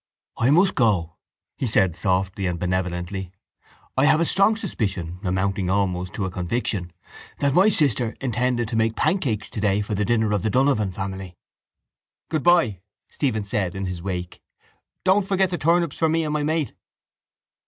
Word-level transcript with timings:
—I 0.39 0.49
must 0.49 0.73
go, 0.73 1.17
he 1.59 1.67
said 1.67 1.95
softly 1.95 2.47
and 2.47 2.57
benevolently, 2.59 3.31
I 3.95 4.05
have 4.05 4.19
a 4.19 4.25
strong 4.25 4.55
suspicion, 4.57 5.19
amounting 5.23 5.69
almost 5.69 6.15
to 6.15 6.25
a 6.25 6.31
conviction, 6.31 6.91
that 7.37 7.53
my 7.53 7.69
sister 7.69 8.15
intended 8.19 8.67
to 8.69 8.75
make 8.75 8.95
pancakes 8.95 9.47
today 9.47 9.79
for 9.81 9.93
the 9.93 10.03
dinner 10.03 10.31
of 10.31 10.41
the 10.41 10.49
Donovan 10.49 10.91
family. 10.91 11.37
—Goodbye, 12.29 12.81
Stephen 13.09 13.43
said 13.43 13.75
in 13.75 13.85
his 13.85 14.01
wake. 14.01 14.41
Don't 15.05 15.27
forget 15.27 15.51
the 15.51 15.59
turnips 15.59 15.99
for 15.99 16.09
me 16.09 16.23
and 16.23 16.33
my 16.33 16.41
mate. 16.41 16.73